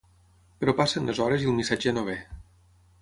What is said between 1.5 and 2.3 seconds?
el missatger no ve.